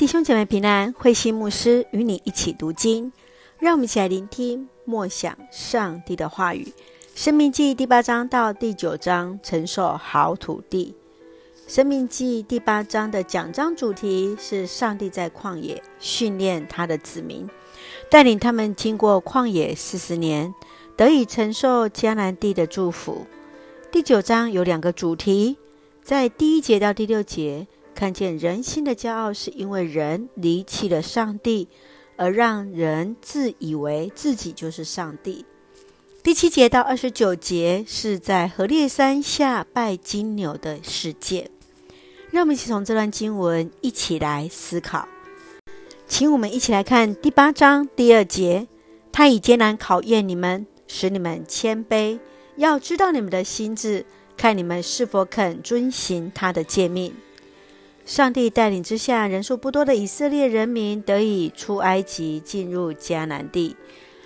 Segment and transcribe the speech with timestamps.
[0.00, 3.12] 弟兄姐妹平安，慧心牧师与你一起读经，
[3.58, 6.72] 让我们一起来聆听默想上帝的话语。
[7.14, 10.94] 生命记第八章到第九章，承受好土地。
[11.66, 17.46] 生命记第八章的讲章主题是上帝在旷野训练他的子民，
[18.08, 20.54] 带领他们经过旷野四十年，
[20.96, 23.26] 得以承受迦南地的祝福。
[23.92, 25.58] 第九章有两个主题，
[26.02, 27.66] 在第一节到第六节。
[27.94, 31.68] 看见人心的骄傲，是因为人离弃了上帝，
[32.16, 35.44] 而让人自以为自己就是上帝。
[36.22, 41.50] 第七节到二十九节是在何烈山下拜金牛的事件。
[42.30, 45.08] 让我们一起从这段经文一起来思考。
[46.06, 48.68] 请我们一起来看第八章第二节：
[49.10, 52.18] 他以艰难考验你们，使你们谦卑，
[52.56, 54.04] 要知道你们的心志，
[54.36, 57.14] 看你们是否肯遵行他的诫命。
[58.10, 63.76] 上帝带领之下，人数不多的以色列人民得以出埃及，进入迦南地。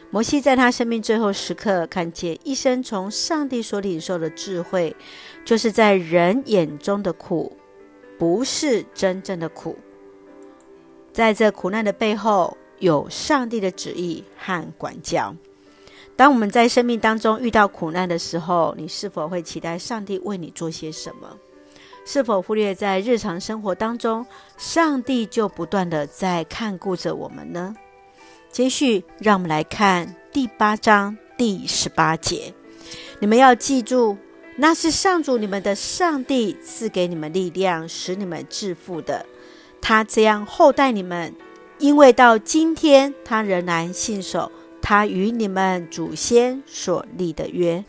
[0.08, 4.96] 摩西在他生命最后时刻，看见一生从上帝所领受的智慧，
[5.44, 7.54] 就是在人眼中的苦，
[8.18, 9.76] 不是真正的苦。
[11.12, 15.36] 在这苦难的背后，有上帝的旨意和管教。
[16.16, 21.36] 当我们在生命当中遇到苦难的时候，你是否会期待上帝为你做些什么？
[22.04, 24.26] 是否忽略在日常生活当中，
[24.58, 27.74] 上帝就不断地在看顾着我们呢？
[28.50, 32.52] 接续，让我们来看第八章第十八节。
[33.20, 34.16] 你们要记住，
[34.56, 39.24] 那是上主你们的上帝赐给你们力量，使你们致富的。
[39.80, 41.34] 他这样厚待你们，
[41.78, 47.84] 因为到今天他仍然信守他与你们祖先所立的约。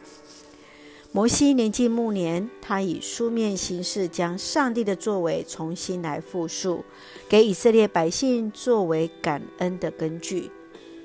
[1.16, 6.83] 摩西年近暮年，他以书面形式将上帝的作为重新来复述，
[7.30, 10.52] 给以色列百姓作为感恩的根据。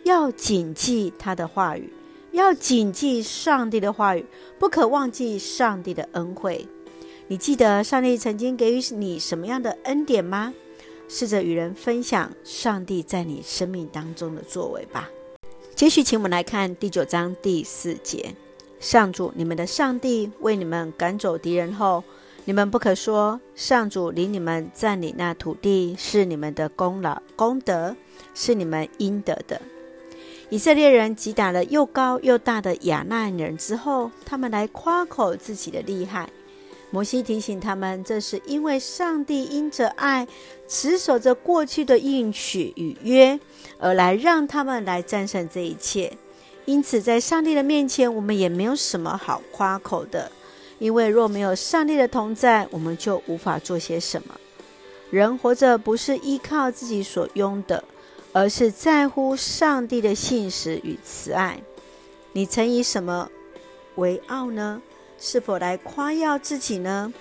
[0.02, 1.92] 要谨记他的话语，
[2.32, 4.26] 要谨记上帝的话语，
[4.58, 6.66] 不可忘记上帝的恩惠。
[7.28, 10.52] 你记得上帝曾经给予你什么样的恩典吗？
[11.06, 15.08] 试着与人分享上帝在你生命当中的作为吧。
[15.76, 18.34] 接续，请我们来看第九章第四节。
[18.80, 22.02] 上主，你们的上帝为你们赶走敌人后，
[22.46, 27.94] 你们不可说：“上主领你们占领那土地是你们的功劳、功德，
[28.34, 29.60] 是你们应得的。”
[30.48, 36.28] 以色列人击打了又高又大的亚艋人之后，他们来夸口自己的厉害。
[36.90, 40.26] 摩西提醒他们，这是因为上帝因着爱，
[40.66, 43.38] 持守着过去的应许与约，
[43.78, 46.16] 而来让他们来战胜这一切。
[46.70, 50.30] 因此，在上帝的面前，我们也没有什么好夸口的，
[50.78, 54.38] 因为若没有上帝的同在，我们就无法做些什么。
[55.10, 57.82] 人活着不是依靠自己所拥的，
[58.32, 61.60] 而是在乎上帝的信实与慈爱。
[62.34, 63.28] 你曾以什么
[63.96, 64.80] 为傲呢？
[65.18, 67.12] 是否来夸耀自己呢？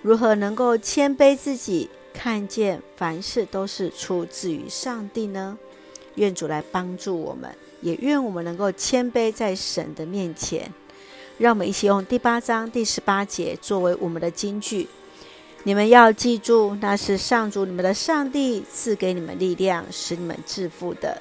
[0.00, 5.58] 如何能够谦卑自己，看见凡事都是出自于上帝呢？
[6.14, 7.52] 愿主来帮助我们。
[7.82, 10.72] 也愿我们能够谦卑在神的面前，
[11.36, 14.88] 让我们一起用第八章第十八节作为我们的金句。
[15.64, 21.20] 你们要记住，那是上主你们的上帝赐给你们力量，使你们致富的。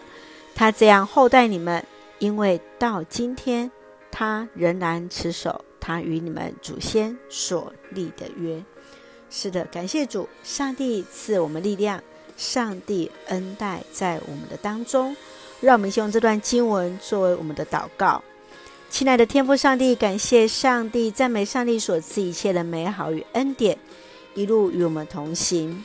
[0.55, 1.85] 他这样厚待你们，
[2.19, 3.69] 因为到今天
[4.09, 8.63] 他仍然持守他与你们祖先所立的约。
[9.29, 12.03] 是的，感谢主，上帝赐我们力量，
[12.35, 15.15] 上帝恩待在我们的当中。
[15.61, 18.21] 让我们先用这段经文作为我们的祷告。
[18.89, 23.77] 亲爱的天父上帝，感谢上帝，赞美上帝所赐一切的美好与恩典，
[24.33, 25.83] 一路与我们同行。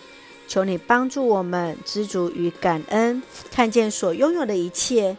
[0.48, 5.16] 求你帮助我们知足与感恩，看见所拥有的一切。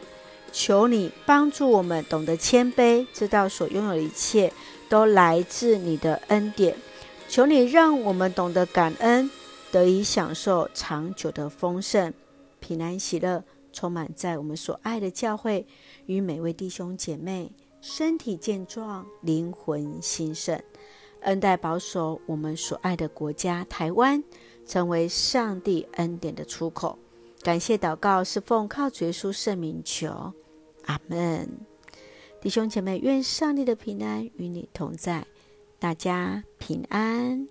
[0.52, 4.52] 求你帮助我们懂得谦卑，知道所拥有的一切
[4.90, 6.76] 都来自你的恩典。
[7.30, 9.30] 求你让我们懂得感恩，
[9.72, 12.14] 得以享受长久的丰盛、
[12.60, 13.44] 平安喜乐。
[13.78, 15.64] 充满在我们所爱的教会
[16.08, 20.60] 与每位弟兄姐妹，身体健壮，灵魂兴盛，
[21.22, 24.24] 恩待保守我们所爱的国家台湾，
[24.66, 26.98] 成为上帝恩典的出口。
[27.44, 30.34] 感谢祷告是奉靠主耶稣圣名求，
[30.86, 31.48] 阿门。
[32.42, 35.28] 弟兄姐妹，愿上帝的平安与你同在，
[35.78, 37.48] 大家平安。